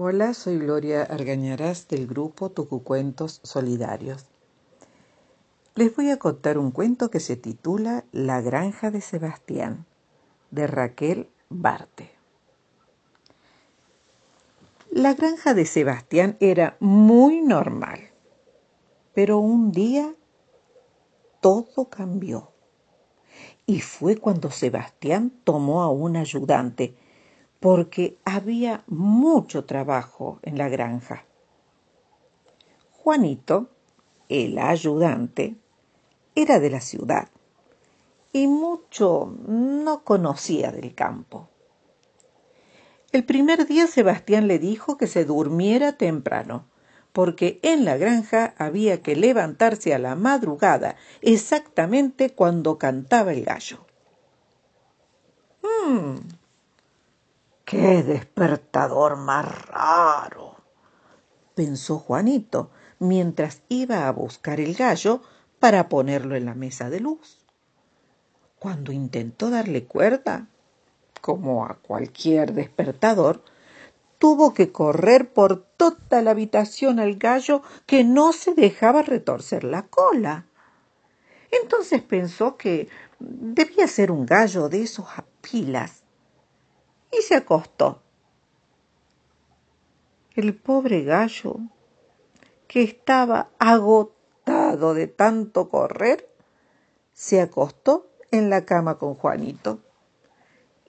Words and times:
Hola, 0.00 0.32
soy 0.32 0.58
Gloria 0.58 1.02
Argañarás 1.02 1.88
del 1.88 2.06
grupo 2.06 2.50
Tucucuentos 2.50 3.40
Solidarios. 3.42 4.26
Les 5.74 5.96
voy 5.96 6.10
a 6.10 6.20
contar 6.20 6.56
un 6.56 6.70
cuento 6.70 7.10
que 7.10 7.18
se 7.18 7.34
titula 7.34 8.04
La 8.12 8.40
granja 8.40 8.92
de 8.92 9.00
Sebastián, 9.00 9.86
de 10.52 10.68
Raquel 10.68 11.28
Barte. 11.48 12.12
La 14.92 15.14
granja 15.14 15.52
de 15.52 15.66
Sebastián 15.66 16.36
era 16.38 16.76
muy 16.78 17.40
normal, 17.40 17.98
pero 19.14 19.38
un 19.38 19.72
día 19.72 20.14
todo 21.40 21.86
cambió. 21.90 22.52
Y 23.66 23.80
fue 23.80 24.16
cuando 24.16 24.52
Sebastián 24.52 25.32
tomó 25.42 25.82
a 25.82 25.90
un 25.90 26.16
ayudante, 26.16 26.94
porque 27.60 28.18
había 28.24 28.84
mucho 28.86 29.64
trabajo 29.64 30.38
en 30.42 30.58
la 30.58 30.68
granja. 30.68 31.24
Juanito, 32.92 33.68
el 34.28 34.58
ayudante, 34.58 35.56
era 36.34 36.60
de 36.60 36.70
la 36.70 36.80
ciudad 36.80 37.28
y 38.32 38.46
mucho 38.46 39.34
no 39.46 40.04
conocía 40.04 40.70
del 40.70 40.94
campo. 40.94 41.48
El 43.10 43.24
primer 43.24 43.66
día 43.66 43.86
Sebastián 43.86 44.48
le 44.48 44.58
dijo 44.58 44.98
que 44.98 45.06
se 45.06 45.24
durmiera 45.24 45.96
temprano, 45.96 46.66
porque 47.12 47.58
en 47.62 47.86
la 47.86 47.96
granja 47.96 48.54
había 48.58 49.02
que 49.02 49.16
levantarse 49.16 49.94
a 49.94 49.98
la 49.98 50.14
madrugada, 50.14 50.96
exactamente 51.22 52.30
cuando 52.30 52.76
cantaba 52.76 53.32
el 53.32 53.44
gallo. 53.44 53.86
Hmm, 55.62 56.16
¡Qué 57.68 58.02
despertador 58.02 59.16
más 59.16 59.66
raro! 59.66 60.56
pensó 61.54 61.98
Juanito 61.98 62.70
mientras 62.98 63.60
iba 63.68 64.08
a 64.08 64.12
buscar 64.12 64.58
el 64.58 64.74
gallo 64.74 65.20
para 65.58 65.90
ponerlo 65.90 66.34
en 66.34 66.46
la 66.46 66.54
mesa 66.54 66.88
de 66.88 67.00
luz. 67.00 67.44
Cuando 68.58 68.90
intentó 68.90 69.50
darle 69.50 69.84
cuerda, 69.84 70.46
como 71.20 71.66
a 71.66 71.74
cualquier 71.74 72.54
despertador, 72.54 73.44
tuvo 74.16 74.54
que 74.54 74.72
correr 74.72 75.30
por 75.34 75.62
toda 75.76 76.22
la 76.22 76.30
habitación 76.30 76.98
al 76.98 77.16
gallo 77.16 77.60
que 77.84 78.02
no 78.02 78.32
se 78.32 78.54
dejaba 78.54 79.02
retorcer 79.02 79.64
la 79.64 79.82
cola. 79.82 80.46
Entonces 81.50 82.00
pensó 82.00 82.56
que 82.56 82.88
debía 83.18 83.86
ser 83.88 84.10
un 84.10 84.24
gallo 84.24 84.70
de 84.70 84.84
esos 84.84 85.04
a 85.18 85.26
pilas 85.42 85.97
y 87.10 87.22
se 87.22 87.36
acostó. 87.36 88.02
El 90.34 90.54
pobre 90.54 91.02
gallo, 91.02 91.56
que 92.66 92.82
estaba 92.82 93.50
agotado 93.58 94.94
de 94.94 95.06
tanto 95.06 95.68
correr, 95.68 96.28
se 97.12 97.40
acostó 97.40 98.10
en 98.30 98.50
la 98.50 98.64
cama 98.64 98.98
con 98.98 99.14
Juanito. 99.14 99.80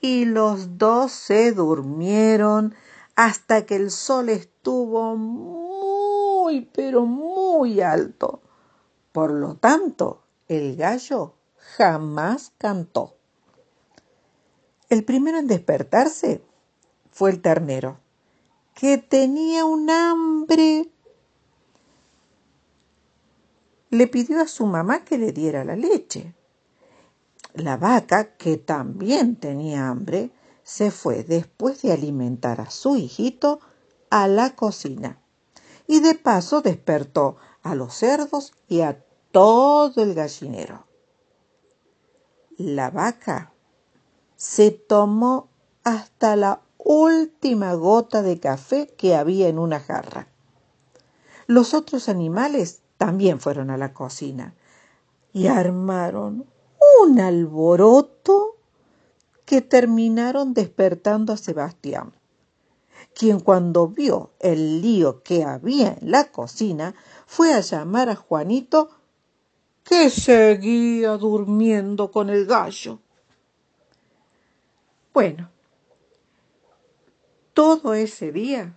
Y 0.00 0.24
los 0.24 0.78
dos 0.78 1.12
se 1.12 1.52
durmieron 1.52 2.74
hasta 3.16 3.66
que 3.66 3.76
el 3.76 3.90
sol 3.90 4.28
estuvo 4.28 5.16
muy, 5.16 6.70
pero 6.74 7.06
muy 7.06 7.80
alto. 7.80 8.40
Por 9.12 9.30
lo 9.30 9.56
tanto, 9.56 10.22
el 10.48 10.76
gallo 10.76 11.34
jamás 11.76 12.52
cantó. 12.58 13.16
El 14.88 15.04
primero 15.04 15.38
en 15.38 15.46
despertarse 15.46 16.42
fue 17.10 17.30
el 17.30 17.40
ternero, 17.40 17.98
que 18.74 18.98
tenía 18.98 19.64
un 19.64 19.88
hambre. 19.88 20.90
Le 23.90 24.06
pidió 24.08 24.40
a 24.40 24.48
su 24.48 24.66
mamá 24.66 25.04
que 25.04 25.18
le 25.18 25.32
diera 25.32 25.64
la 25.64 25.76
leche. 25.76 26.34
La 27.54 27.76
vaca, 27.76 28.36
que 28.36 28.56
también 28.56 29.36
tenía 29.36 29.88
hambre, 29.88 30.32
se 30.64 30.90
fue 30.90 31.22
después 31.22 31.82
de 31.82 31.92
alimentar 31.92 32.60
a 32.60 32.70
su 32.70 32.96
hijito 32.96 33.60
a 34.10 34.26
la 34.28 34.56
cocina 34.56 35.20
y 35.86 36.00
de 36.00 36.14
paso 36.14 36.62
despertó 36.62 37.36
a 37.62 37.74
los 37.74 37.94
cerdos 37.94 38.52
y 38.68 38.80
a 38.80 39.04
todo 39.30 40.02
el 40.02 40.14
gallinero. 40.14 40.86
La 42.56 42.90
vaca 42.90 43.53
se 44.36 44.70
tomó 44.70 45.48
hasta 45.84 46.36
la 46.36 46.60
última 46.78 47.74
gota 47.74 48.22
de 48.22 48.38
café 48.40 48.94
que 48.96 49.14
había 49.14 49.48
en 49.48 49.58
una 49.58 49.80
jarra. 49.80 50.28
Los 51.46 51.74
otros 51.74 52.08
animales 52.08 52.80
también 52.98 53.40
fueron 53.40 53.70
a 53.70 53.76
la 53.76 53.92
cocina 53.92 54.54
y 55.32 55.46
armaron 55.48 56.46
un 57.02 57.20
alboroto 57.20 58.56
que 59.44 59.60
terminaron 59.60 60.54
despertando 60.54 61.32
a 61.32 61.36
Sebastián, 61.36 62.12
quien 63.14 63.40
cuando 63.40 63.88
vio 63.88 64.30
el 64.40 64.80
lío 64.80 65.22
que 65.22 65.44
había 65.44 65.98
en 66.00 66.10
la 66.10 66.30
cocina 66.30 66.94
fue 67.26 67.52
a 67.52 67.60
llamar 67.60 68.08
a 68.08 68.16
Juanito 68.16 68.90
que 69.82 70.08
seguía 70.08 71.16
durmiendo 71.18 72.10
con 72.10 72.30
el 72.30 72.46
gallo. 72.46 73.00
Bueno, 75.14 75.48
todo 77.52 77.94
ese 77.94 78.32
día, 78.32 78.74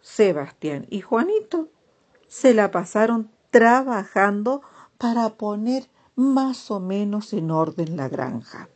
Sebastián 0.00 0.86
y 0.90 1.00
Juanito 1.00 1.68
se 2.28 2.54
la 2.54 2.70
pasaron 2.70 3.32
trabajando 3.50 4.62
para 4.96 5.30
poner 5.30 5.88
más 6.14 6.70
o 6.70 6.78
menos 6.78 7.32
en 7.32 7.50
orden 7.50 7.96
la 7.96 8.08
granja. 8.08 8.68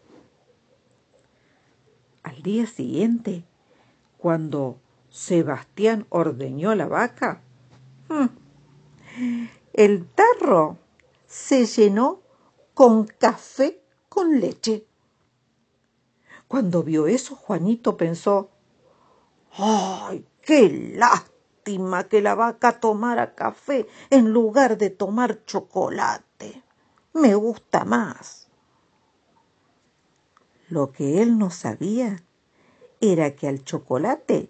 Al 2.24 2.42
día 2.42 2.66
siguiente, 2.66 3.44
cuando 4.18 4.76
Sebastián 5.10 6.06
ordeñó 6.08 6.74
la 6.74 6.88
vaca, 6.88 7.40
hmm, 8.08 8.26
el 9.74 10.08
tarro 10.08 10.78
se 11.28 11.66
llenó 11.66 12.20
con 12.74 13.06
café 13.06 13.80
con 14.08 14.40
leche. 14.40 14.88
Cuando 16.54 16.84
vio 16.84 17.08
eso, 17.08 17.34
Juanito 17.34 17.96
pensó, 17.96 18.48
¡ay, 19.54 20.24
qué 20.40 20.94
lástima 20.96 22.04
que 22.04 22.22
la 22.22 22.36
vaca 22.36 22.78
tomara 22.78 23.34
café 23.34 23.88
en 24.10 24.32
lugar 24.32 24.78
de 24.78 24.90
tomar 24.90 25.44
chocolate! 25.46 26.62
Me 27.12 27.34
gusta 27.34 27.84
más. 27.84 28.46
Lo 30.68 30.92
que 30.92 31.22
él 31.22 31.38
no 31.38 31.50
sabía 31.50 32.22
era 33.00 33.34
que 33.34 33.48
al 33.48 33.64
chocolate 33.64 34.48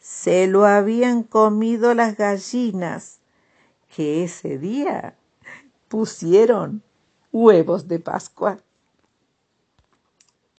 se 0.00 0.48
lo 0.48 0.64
habían 0.64 1.22
comido 1.22 1.94
las 1.94 2.16
gallinas, 2.16 3.20
que 3.94 4.24
ese 4.24 4.58
día 4.58 5.16
pusieron 5.86 6.82
huevos 7.30 7.86
de 7.86 8.00
Pascua. 8.00 8.58